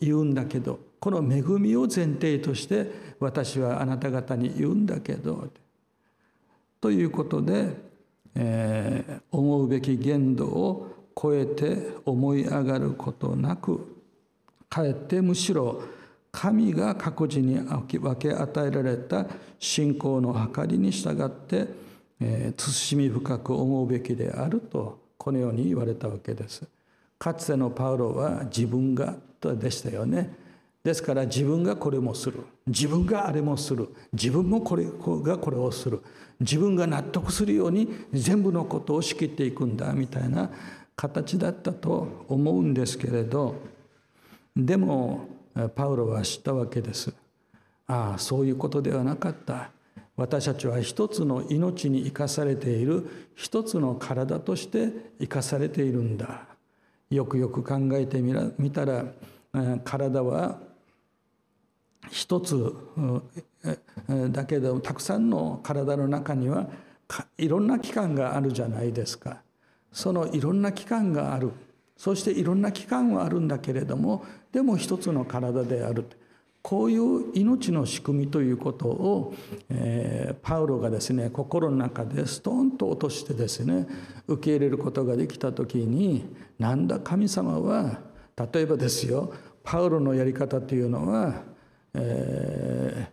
[0.00, 2.90] 言うんだけどこの恵みを前提として
[3.20, 5.48] 私はあなた方に言うんだけど
[6.80, 7.76] ということで、
[8.34, 14.02] えー、思うべき限度を超えて思い上がることなく
[14.68, 15.82] かえってむしろ
[16.32, 19.26] 神が各自に分け与えられた
[19.58, 21.68] 信仰の計りに従って、
[22.20, 26.66] えー、慎み深く思うべきであるとこのように言われたわけです。
[27.18, 30.34] かつてのパウロは自分がでしたよね。
[30.82, 36.02] ですから自分がこれもする自分があれもする自分もこれがこれをする
[36.40, 40.50] 自分が納得するように全部のことを仕切っていくんだみたいな
[40.96, 43.54] 形だったと思うんですけれど
[44.56, 45.28] でも
[45.74, 47.12] パウロは知ったわけです。
[47.86, 49.70] ああそういうことではなかった。
[50.16, 56.46] 私たちは一つの命に生かされている一つの体として生かされているんだ
[57.10, 59.04] よくよく考えてみたら
[59.84, 60.60] 体は
[62.10, 62.74] 一つ
[64.30, 66.68] だけどたくさんの体の中には
[67.38, 69.42] いろんな器官があるじゃないですか
[69.90, 71.52] そのいろんな器官がある
[71.96, 76.04] そしていろんな器官はあるんだけれどもでも一つの体である。
[76.62, 79.34] こういう命の仕組みということを、
[79.68, 83.86] えー、パウロがですね心の中でストンと落としてですね
[84.28, 86.24] 受け入れることができた時に
[86.60, 87.98] なんだ神様は
[88.54, 89.34] 例えばですよ
[89.64, 91.42] パウロのやり方というのは、
[91.94, 93.08] え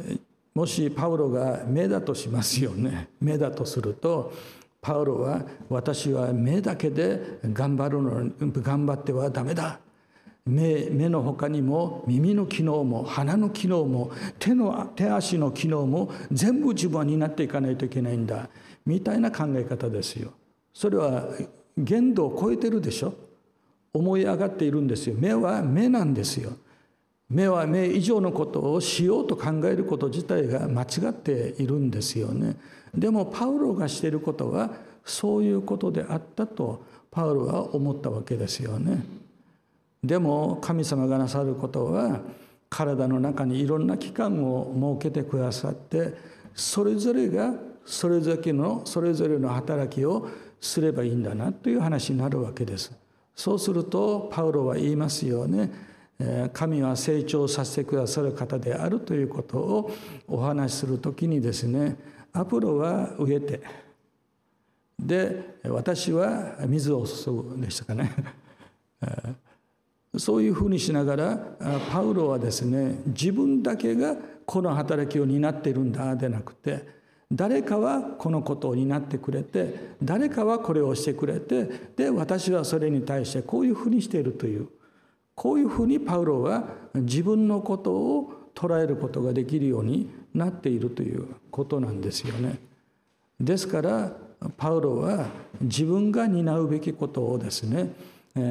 [0.00, 0.20] ー、
[0.54, 3.08] もしパウロが目だとしますよね。
[3.20, 4.32] 目だとすると
[4.80, 8.30] パウロは私は目だけで頑張るの
[8.62, 9.80] 頑張ってはダメだ。
[10.46, 18.48] 目目の他にも耳の機能も鼻の機能も手の手足の機能も全部自分は担っていかないといけないんだ
[18.86, 20.32] みたいな考え方ですよ。
[20.72, 21.28] それは
[21.76, 23.14] 限度を超えてるでしょ
[23.92, 25.16] 思い上がっているんですよ。
[25.18, 26.52] 目は目なんですよ。
[27.28, 32.56] 目は目以上のことをしようと考えること自体が間違っているんですよね。
[32.94, 34.70] でもパウロがしていることは
[35.04, 39.19] そういうことであったとパウロは思ったわけですよね。
[40.02, 42.20] でも神様がなさることは
[42.68, 46.14] 体の中にいろんな器官を設けてくださって
[46.54, 47.52] それぞれが
[47.84, 50.28] それぞれのそれぞれの働きを
[50.60, 52.92] すればいいんだなという話になるわけです。
[53.34, 55.90] そうするとパウロは言いますよね。
[56.52, 59.90] 神は成長させてくださる方であるということを
[60.28, 61.96] お話しする時にですね
[62.32, 63.62] アポロは植えて
[64.98, 68.12] で私は水を注ぐでしたかね
[70.18, 71.38] そういうふうにしながら
[71.90, 77.00] パウロはですね自分だけがこの働きを担っているんだでなくて
[77.32, 84.68] 誰かはこのことを担ってくれて誰かはこれをしてくれてで私はそれに対してこういうふうにしているという
[85.36, 92.58] こういうふうにパウロは自分のことを捉えることができるようになっているということなんですよね。
[93.40, 94.12] ですから
[94.56, 95.28] パウロは
[95.60, 97.90] 自分が担うべきことをですね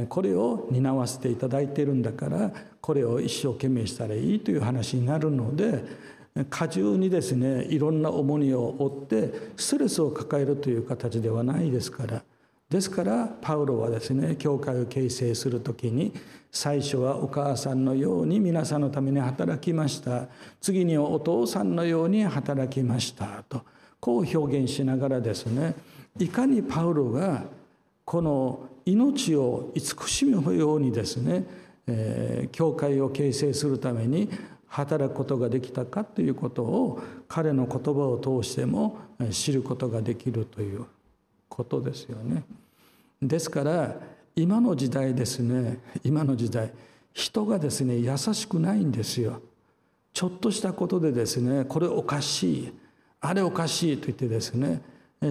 [0.09, 5.83] これを担わせていただいているんだからこれを一生懸命したらいいという話になるので
[6.49, 12.23] 過重にですねいろんな重荷を負ってストレスを抱えるという形ではないですから
[12.69, 16.13] ですからパウロはですね教会を形成する時に
[16.51, 20.27] 最初はお母さんのように皆さんのために働きました。
[20.61, 23.43] 次にお父さんのように働きました。
[23.47, 23.61] と
[23.99, 25.75] こう表現しながらですね
[26.17, 27.43] いかにパウロが
[28.05, 31.45] この命を慈しむようにですね、
[31.87, 34.29] えー、教会を形成するために
[34.67, 38.97] 働くことができたかということを彼の言葉を通しても
[39.31, 40.85] 知ることができるという
[41.47, 42.43] ことですよね。
[43.21, 43.95] ですから
[44.35, 46.71] 今の時代ですね今の時代
[47.13, 49.41] 人がですね優しくないんですよ。
[50.13, 52.73] ちょっとしたことでですねこれおかしい
[53.21, 54.81] あれおかしいと言ってですね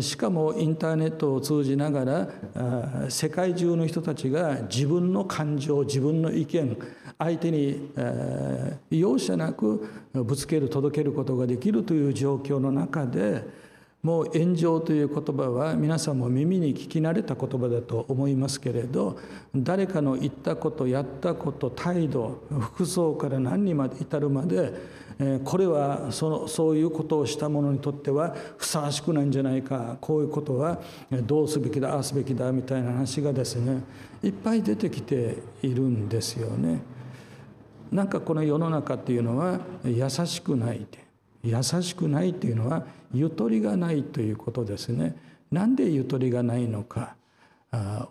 [0.00, 6.76] しかもインターネットを通じながら世界中の人たちが自分の感情自分の意見
[7.18, 7.90] 相手に
[8.90, 13.44] 容赦なくぶつける届けることができるという状況の中で
[14.02, 19.18] もう炎上という言葉は皆さんも耳に聞き慣れた言葉だと思いますけれど
[19.54, 24.72] 誰かの言ったことやったこと態度服装から何にまで至るまで
[25.44, 30.80] これはそのそういうことをした者にとってはふさわしくないんじゃないかこういうことは
[31.10, 33.82] どうすべきだああすべきだみたいな話がですね
[34.22, 36.80] いっぱい出てきているんですよね。
[37.90, 40.86] なんかこの世の中っていうのは優しくない
[41.42, 45.16] 優しくないっていうのはゆとりがないということですね。
[45.50, 47.16] なんでゆとりがないのか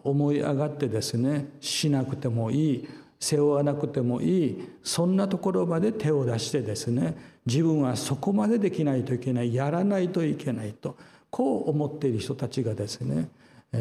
[0.03, 2.87] 思い上がってですねしなくてもいい
[3.19, 10.97] 背負わなくてもいいそんなところまで手を出してですね自分はそこまでできないといけないやらないといけないと
[11.29, 13.29] こう思っている人たちがですね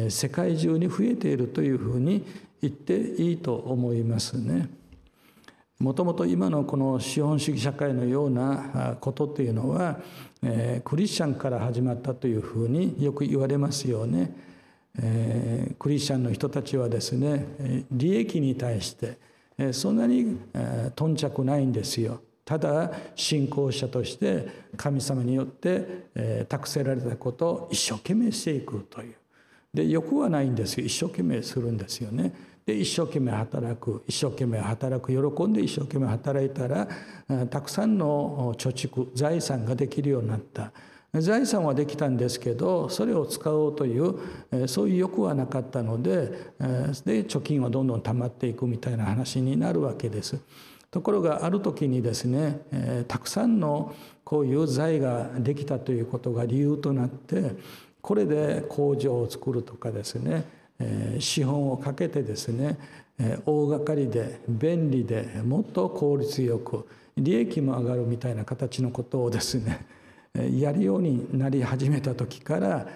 [0.09, 2.25] 世界中に増えているというふうに
[2.61, 4.69] 言っていいと思いますね。
[5.79, 9.99] もともと今のこの資本主義社会のようなことというのは
[10.83, 14.33] クリスチャンから始まったというふうによく言われますよね。
[15.77, 19.19] クリスチャンの人たちはですね利益に対して
[19.71, 20.39] そんなに
[20.95, 22.21] 頓着ないんですよ。
[22.43, 29.15] ただ信仰者として神様によって託せられたことを一生懸命していくという。
[29.73, 32.33] で欲はないんですよ一生懸命するんですよね。
[32.67, 36.87] で一生懸命働く一生懸命働く喜んで一生懸命働いたら
[37.49, 40.73] たくさんの貯蓄財産ができるようになった。
[41.13, 46.27] 財産はできたんですけどそれを使おうというそういう欲はなかったので
[46.59, 50.37] で貯金はどんどん溜まっていくみたいな話になるわけです。
[50.91, 52.59] ところがある時にですね
[53.07, 57.55] たくさんのこういう財ができたということが理由となって
[58.01, 60.56] これで工場を作るとかですね
[61.19, 62.77] 資本をかけてですね
[63.45, 66.87] 大掛かりで便利でもっと効率よく
[67.17, 69.85] 利益も上がるみたいな形のことをですね
[70.59, 72.87] やるようになり始めた時から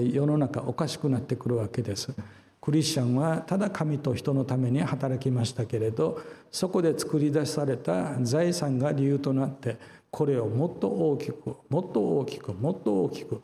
[0.00, 2.14] 世の中おかしくなってくるわけです。
[2.60, 9.78] クリスチャンはただ神と人のために働きましたけれどそこで作り出された財産が理由となって
[10.10, 13.40] これをもっと大きくもっと大きくもっと大きく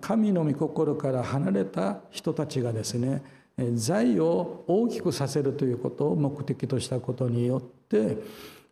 [0.00, 3.22] 神の御心から離れた人たちがですね
[3.74, 8.18] 財を大きくさせるということを目的としたことによって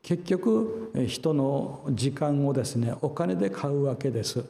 [0.03, 4.45] 結局人の時間をですねお金で買うわけです。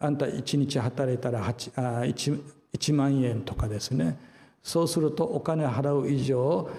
[0.00, 2.42] あんた1日働いたら 1, 1,
[2.76, 4.18] 1万円とかですね
[4.62, 6.70] そうするとお金払う以上、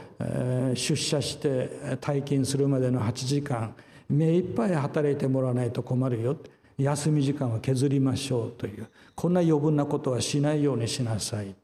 [0.74, 3.76] 出社して退勤するまでの8時間
[4.10, 6.36] 目いっぱい働いてもらわないと困るよ
[6.78, 11.56] 休み時間は削りましょうというこんな余分なことはしないようにしなさい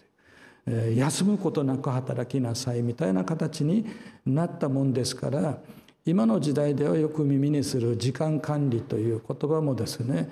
[0.95, 3.85] 休むことなく働きなさいみたいな形に
[4.25, 5.57] なったもんですから
[6.05, 10.29] 今の時代ではよく耳にする時間管理という言葉もですね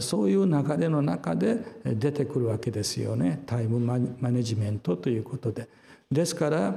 [0.00, 3.42] そういう流れの中で出てくるわけですよね。
[3.46, 5.68] タイムマネジメントということで。
[6.10, 6.74] ですから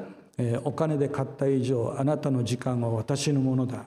[0.63, 3.85] お金で買った以上あなたの時間は私のものだ。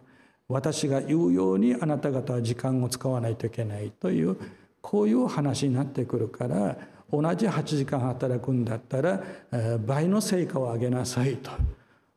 [0.53, 4.37] 私が言うようにあなた方は時間を使わないといけないという
[4.81, 6.77] こういう話になってくるから
[7.11, 9.23] 同じ8時間働くんだったら
[9.87, 11.51] 倍の成果を上げなさいと。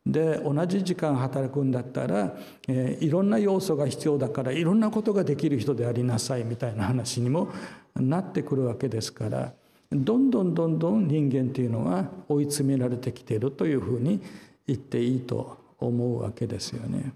[0.06, 7.50] で同じ時間働くんだったら、えいろんな要素が必要だからいろんなことができる人でありなさいみたいな話にも
[7.96, 9.54] なってくるわけですから
[9.92, 14.22] どんどんどんどん人間というのは追い詰められてきているというふうに
[14.68, 17.14] 言っていいと思うわけですよね。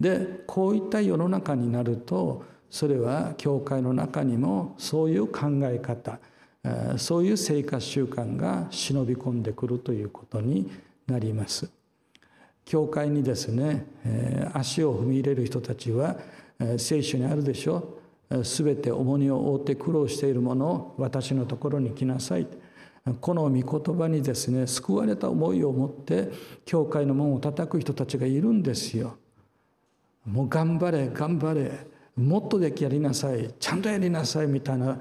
[0.00, 6.18] でこういった世の中になるとそれは教会の中にもそういう考え方
[6.96, 10.70] そういう生活習慣が忍び込んでくるということに
[11.06, 11.70] なります。
[12.64, 13.86] 教会にですね
[14.54, 16.16] 足を踏み入れる人たちは
[16.78, 17.98] 聖書にあるでしょ
[18.42, 22.46] すべて重荷を負って苦労しているものを私のところに来なさい
[23.20, 26.30] この御言葉にですね救われた思いを持って
[26.64, 29.18] 教会の門を叩く人たちがいるんですよ。
[30.26, 31.94] もう頑張れ頑張れ。
[32.16, 33.52] もっとでやりなさい。
[33.58, 35.00] ちゃんとやりなさいみたいな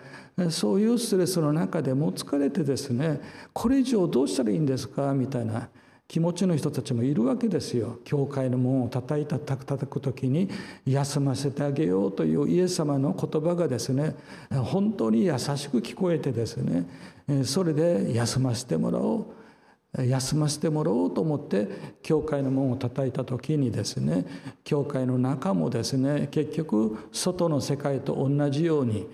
[0.50, 3.22] そういうストレスの中でもう疲れてですね
[3.54, 5.70] これ以上どうしたらいいんですかみたいな
[6.08, 8.00] 気持ちの人たちもいるわけですよ。
[8.04, 10.50] 教会の門を叩いた叩く時に
[10.86, 14.16] 休ませてあげようというイエス様の言葉がですね
[14.50, 16.86] 本当に優しく聞こえてですね
[17.46, 19.43] それで休ませてもらおう。
[19.96, 21.68] 休ませてもらおうと思って
[22.02, 24.26] 教会の門を叩いた時にですね
[24.64, 29.08] 教会の中もですね結局外の世界と同じように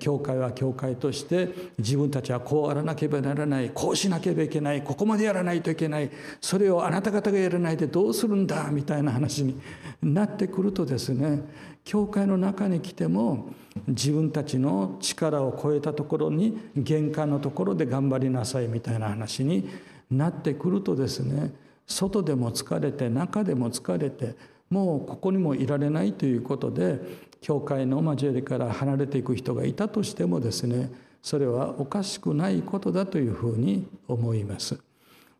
[0.00, 6.10] 教会は教会として自分たちはこうあらなければならないこうしなければいけないここまでやらないといけない
[6.40, 9.60] それをあなた方がやらないでどうするんだみたいな話に
[10.02, 11.42] なってくるとですね
[11.84, 13.50] 教会の中に来ても
[13.86, 19.68] 自分たちの力を超えたところに玄関のところで頑張りなさいみたいな話に
[20.10, 21.52] なってくるとですね
[21.86, 24.34] 外でも疲れて中でも疲れて
[24.70, 27.00] もうここにもいられないということで
[27.40, 30.90] 教会の交わりから離れていく人がいたとしてもですね
[31.22, 34.78] それはおかしくないことだというふうに思います。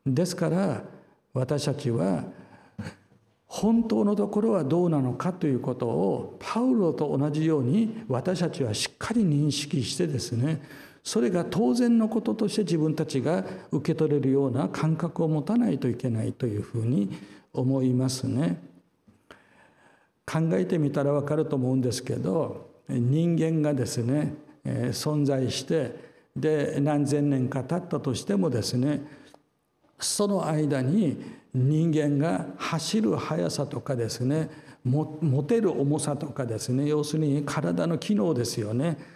[0.04, 0.82] ですから
[1.32, 2.24] 私たちは
[3.46, 10.62] 本当のところはどうなのかということをパウロと同じように私たちはしっかり認識してですね
[11.06, 17.16] それが当然のこととして自分たちが受け取れるような感覚を持たないといけないというふうに
[17.52, 18.60] 思いますね。
[20.26, 24.34] 考えてみたら分かると思うんですけど人間がですね
[24.64, 25.94] 存在して
[26.34, 29.06] で何千年か経ったとしてもですね
[30.00, 31.22] その間に
[31.54, 34.50] 人間が走る速さとかですね
[34.84, 39.14] 持てる重さとかですね要するに体の機能ですよね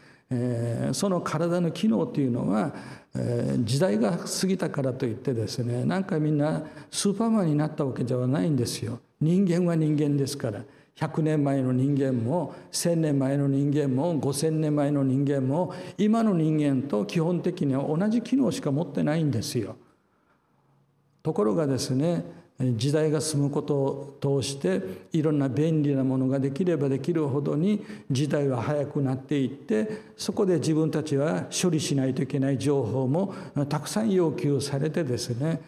[0.93, 2.73] その体の機能っていうのは、
[3.65, 9.01] 時代が過ぎたからといってですねなんかみんなスーパーマンになったわけではないんですよ。
[9.21, 10.63] 人間は人間ですから
[10.97, 19.77] 100年前の人間も1000年前の人間も5000年前の人間も今の人間と基本的には同じ機能しか持ってないんですよ。
[21.23, 22.25] ところがですね
[22.61, 24.83] 時代が進むことを通して
[25.13, 33.35] いろんな便利なものができればできるほどに時代は早くなっていってそこで自分たちは処理しないといけない情報も
[33.69, 35.61] たくさん要求されてですね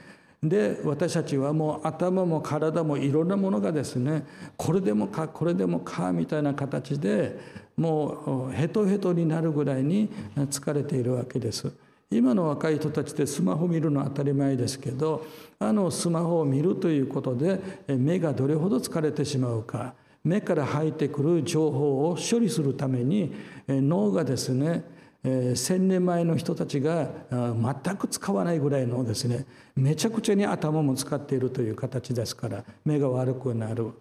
[0.43, 4.27] で私たちはもう頭も体もいろんなものがですね
[4.57, 7.39] これでもかこれでもかみたいな形で
[7.77, 11.73] もうヘトヘトになるぐらいに疲れているわけです。
[12.13, 15.27] 今の若い人たちってスマホ見るのは当たり前ですけど
[15.59, 19.95] あのスマホを見るということで目がどれほど疲れてしまうか
[20.25, 23.35] 目から入ってくる情報を処理するために
[23.67, 24.85] 脳がですね
[25.25, 33.93] 1,000年前の人たちが全く使わないぐらいのですねめちゃくちゃに頭も使っているという形ですから目が悪くなる。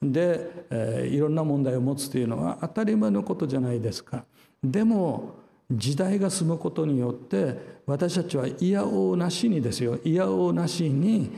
[0.00, 4.24] でいろんな問題を持つというのは当たり前のことじゃないですか。
[4.62, 5.34] でも
[5.70, 11.30] 時代が進むことによって私たちはいやおうなしにですよいやおうなしに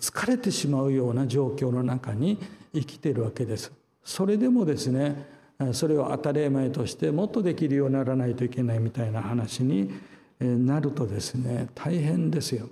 [0.00, 2.38] 疲れてしまうような状況の中に
[2.74, 3.72] 生きているわけです。
[4.04, 5.26] それでもですね
[5.72, 9.92] それを当たり前としてもっとできるようにならないといけないみたいな話に
[10.40, 12.68] なるとですね大変ですよ。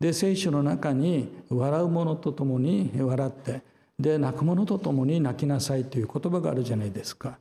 [0.00, 3.62] で聖書の中に笑う者と共に笑って
[3.98, 7.38] で泣く者と共に泣きなさいという言葉があるじゃないですか。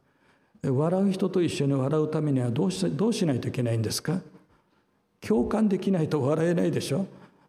[0.63, 4.21] 笑う人と一緒に笑うためにはどうしどうしないといけないんですか？
[5.21, 7.05] 共感できないと笑えないでしょ？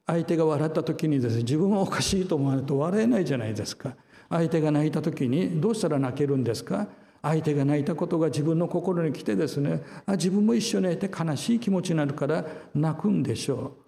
[0.06, 3.94] 相手が笑った時にですね自分はおかしいと思わないと笑えないじゃないですか。
[4.28, 6.88] 相手が泣いた時にどうしたら泣けるんですか？
[7.22, 12.44] 相手が泣いたことが自分の心に来てですねあ自分も一緒にいて悲しい気持ちになるから
[12.74, 13.85] 泣くんでしょう。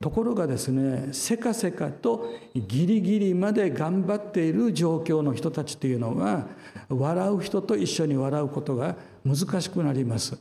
[0.00, 6.46] ところがですねせかせかとギリギリまで頑張っている状況の人たちというのは
[6.88, 10.38] 笑う人と一緒に笑うことが難しくなります。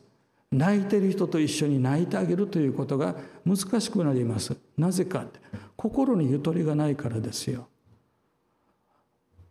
[0.51, 4.55] 泣いてる人と一緒に泣いてあげるということが難しくなります。
[4.77, 5.39] なぜかって
[5.75, 7.67] 心にゆとりがないからですよ。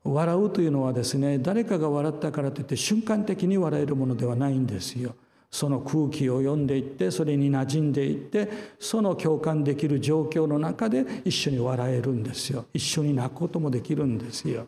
[0.04, 5.16] 笑うというのはですね誰かが笑ったからといって瞬間的に笑えるものではないんですよ。
[5.54, 8.48] その空気を読んでいってそれに馴染んでいって
[8.80, 12.64] その共感できる状況の中で一緒に笑えるんですよ。
[12.74, 14.66] 一緒に泣くこともできるんですよ。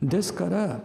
[0.00, 0.80] ですから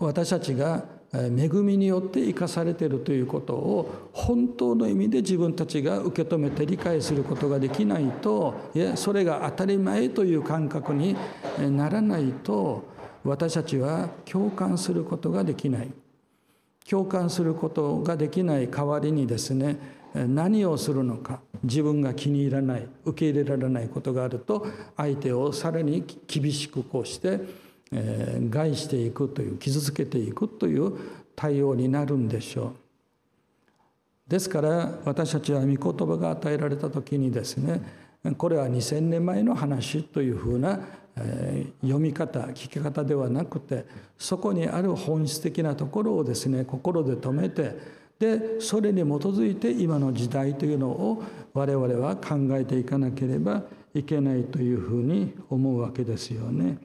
[0.00, 11.16] 私たちが恵みによって生かされているということを本当の意味で自分たちが受け止めて理解することができないといやそれが当たり前という感覚に
[11.70, 12.82] ならないと
[13.22, 16.01] 私たちは共感することができない。
[16.88, 19.76] 共感することができない代わりにですね
[20.14, 24.66] 何をするのか自分が気に入らない受け入れられないことがあると
[24.96, 27.40] 相手をさらに厳しくこうして、
[27.92, 30.92] えー、害していくという傷つけていくという
[31.34, 32.74] 対応になるんでしょ
[34.28, 34.30] う。
[34.30, 37.82] ですから私たちは御言葉が与えられた時にですね
[38.38, 40.80] これは2,000年前の話というふうな
[41.14, 43.84] 読み方聞き方ではなくて
[44.16, 47.76] そこにある本質的なところをですね心で止めて
[48.18, 53.62] でそれに基づいて今の時代というのを我々は考えていかなければ
[53.94, 56.78] いけないというふうに思うわけですよね。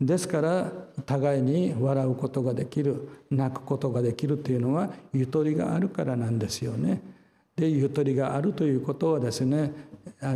[0.00, 0.70] ですから
[1.06, 7.00] 互いに笑うことができる泣くことができるというのはゆとりがあるからなんですよね。
[7.58, 9.72] でゆとりがあるということはですね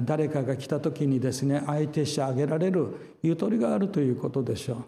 [0.05, 4.85] 誰かが来た時にですね相手してあげられるゆとりがあるということでしょ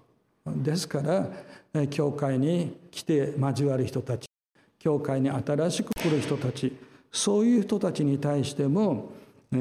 [0.47, 0.62] う。
[0.62, 4.26] ですから教会に来て交わる人たち
[4.78, 6.76] 教会に新しく来る人たち
[7.11, 9.12] そういう人たちに対しても、
[9.53, 9.57] え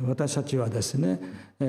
[0.00, 1.20] ー、私たちはですね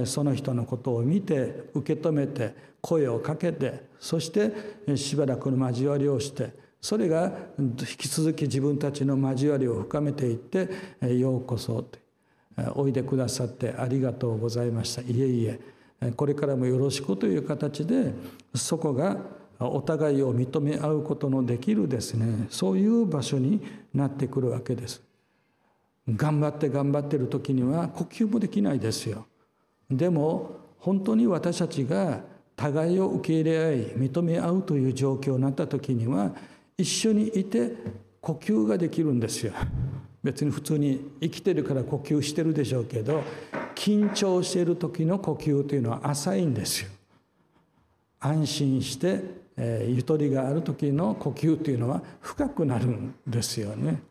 [0.06, 10.70] その人のことを見て受け止めて声をかけてそしてしばらくの交わりをしてそれが引き続き自分たちの交わりを深めていって
[11.18, 11.86] 「ようこそ」
[12.76, 15.02] おいでくださってありがとうございました。
[15.02, 15.60] いえいえ
[16.16, 18.14] これからもよろしくという形で
[18.54, 19.18] そこが
[19.60, 23.62] お互いを認め合うことのできるですねそういう場所に
[23.94, 25.02] なってくるわけです。
[26.10, 29.26] 頑張って頑張ってる時には呼吸もできないですよ。
[29.90, 32.22] でも本当に私たちが
[32.56, 36.32] 互いを受け入れ合い認め合うという状況になった時には
[36.78, 37.72] 一緒にいて
[38.22, 39.54] 呼吸ができるんですよ。
[40.24, 43.24] 別に普通に生きてるから呼吸してるでしょうけど
[43.76, 46.90] 緊張している時の呼吸というのは浅いんですよ。
[48.20, 49.22] 安心して、
[49.56, 54.02] えー、ゆとりがある時の呼吸というのは深くなるんですよね。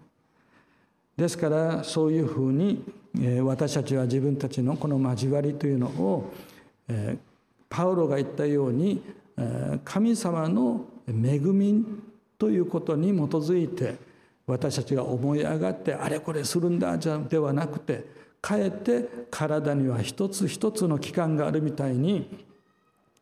[1.16, 2.84] ですからそういうふうに、
[3.20, 6.32] えー、私たちは自分たちのこの交わりというのを、
[6.88, 7.18] えー、
[7.68, 9.02] パウロが言ったように、
[9.36, 11.84] えー、神様の恵み
[12.38, 13.96] ということに基づいて
[14.46, 18.04] 私たちが思い上がってあれこれするんだじゃではなくて
[18.40, 22.44] かえって体には一つ一つの器官があるみたいに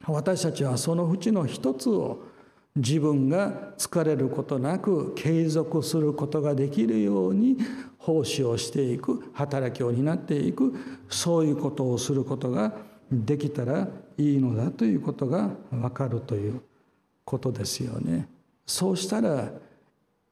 [0.07, 2.25] 私たちはそのうちの一つを
[2.77, 7.57] 自分が疲れることなく継続することができるように
[7.99, 10.75] 奉仕をしていく働きを担っていく
[11.09, 12.75] そういうことをすることが
[13.11, 13.89] できたら
[14.19, 16.61] いいのだということが分かるという
[17.25, 18.29] ことですよね。
[18.67, 19.51] そうしたら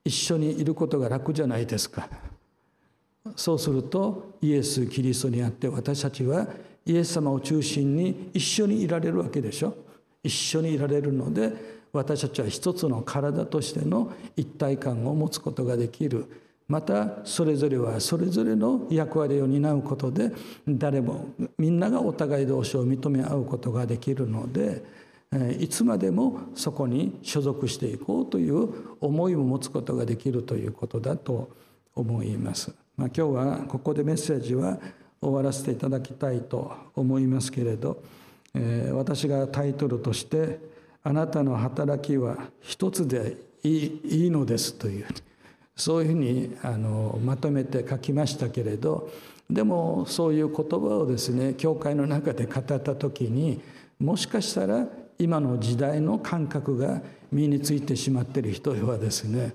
[0.04, 2.08] 一緒にいることが楽じゃないですか。
[3.36, 6.48] そうするとイエス・キリストにあって私たちは
[6.84, 9.74] イエス様を中心に一緒にいられるわけでしょ。
[10.24, 11.52] 一緒にいられるので
[11.92, 16.26] 私たちは一つの体としての一体感を持つことができる。
[16.68, 20.32] またそれぞれはそれぞれの役割を担うことで
[20.66, 21.26] 誰も
[21.58, 24.82] みんながお互い同士を認め合うことができるので
[25.58, 28.68] いつまでもそこに所属していこうという
[29.00, 31.50] 思いを持つことができるということだと
[31.94, 32.74] 思います。
[32.96, 34.78] まあ、今日はここでメッセージは
[35.20, 38.02] 終わらせていただきたいと思いますけれど、
[38.54, 40.60] えー、私がタイトルとして
[41.02, 45.06] 「あなたの働きは一つでいいいいのです」という
[45.74, 49.08] そういうふうにあのまとめて書きましたけれど
[49.48, 53.60] でもそういう言葉をですね教会の中で語った時に
[53.98, 54.86] もしかしたら
[55.22, 57.00] 今の時代の感覚が
[57.30, 59.54] 身についてしまっている人はですね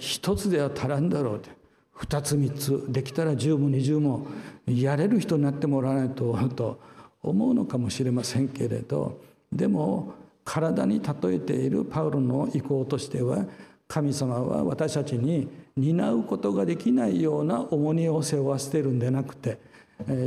[0.00, 1.50] 一つでは足らんだろうと
[1.92, 4.26] 二つ三つできたら十も二十も
[4.66, 6.80] やれる人になってもらわないとと
[7.22, 9.20] 思うのかもしれませんけれど
[9.52, 13.44] でも体に例えているパウロの意向としては
[13.88, 19.58] 神様は私たちに担うことができないような重荷を背負わせてるんでなくて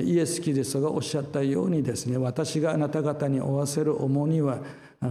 [0.03, 4.59] イエス・キリストがおっしゃったようにですね私があなた方に負わせる重荷は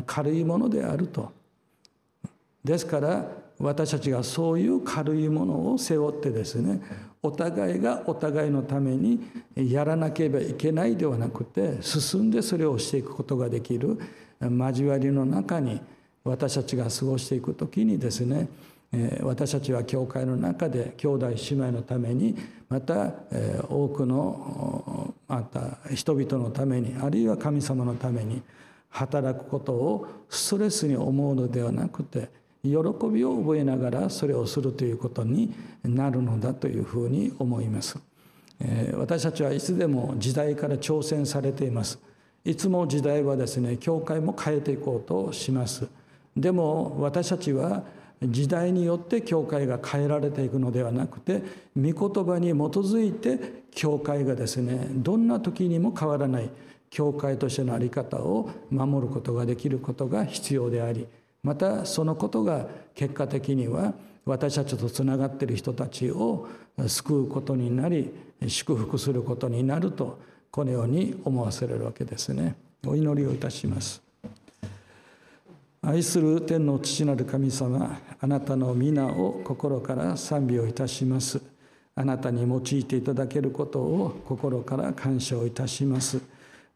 [0.06, 1.32] 軽いものであると。
[2.64, 6.80] ですから私たちがそういう軽いものを背負ってですね
[7.22, 9.20] お互いがお互いのために
[9.56, 13.98] やらなければいけないではなくて進んでそれをしていくことができる
[14.40, 15.80] 交わりの中に
[16.24, 18.48] 私たちが過ごしていく時にですね
[19.22, 22.36] 私たちは教会の中で兄弟姉妹のために
[22.70, 23.12] また
[23.68, 28.42] 多くのまた人々のためにあるいは神様のために
[28.88, 32.30] 働くことをストレスに思うのではなくて
[32.62, 32.70] 喜
[33.12, 37.98] びを覚えながらそれをするということになるのだというふうに思います。
[38.94, 41.98] 私たちはいつでも時代から挑戦されています。
[42.44, 45.86] いつも時代はですね教会も変えていこうとします。
[46.36, 47.84] でも私たちは
[48.22, 51.42] 時代によって教会が変えられていくのではなくて
[51.76, 56.50] 御言葉に基づいて教会がですねどんな時にも変わらない
[56.90, 61.06] 教会としての在り方を守ることができることが必要であり
[61.42, 63.94] またそのことが結果的には
[64.24, 66.48] 私たちとつながっている人たちを
[66.86, 68.12] 救うことになり
[68.46, 70.18] 祝福することになると
[70.50, 72.56] このように思わせれるわけですね。
[72.86, 74.07] お祈りをいたします。
[75.88, 81.40] 愛する天の父なる神様あなたの皆を心から賛美をいたします
[81.94, 86.20] あなたに用いていただけることを心から感謝をいたします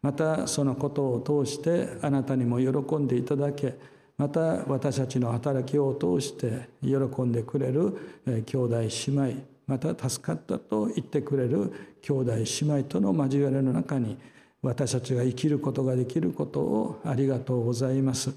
[0.01, 3.75] またそのことを通してあなたにも喜んでいただけ
[4.17, 9.33] また私たちの働きを通して喜んでくれる兄弟姉妹
[9.67, 14.17] また助かったと言ってくれる兄弟姉妹との交わりの中に
[14.63, 18.33] 私たちが生きることができることをありがとうございます。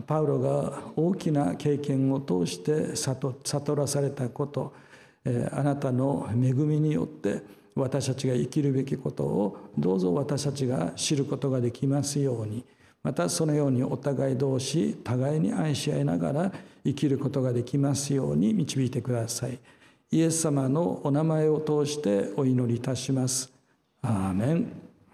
[0.00, 4.74] パウロが大きな経験を通して悟らされたこと
[5.52, 7.42] あなたの恵みによって
[7.74, 12.64] 私たちが生きるべきことをどうぞ私たちが知ることができますように。
[13.02, 16.52] またそのようにお互い同士互いに愛し合いながら
[16.84, 19.58] 生きることができますように導いてください。
[20.10, 23.52] イエス様のお名前を通してお祈りいたします。
[24.00, 24.83] アーメン。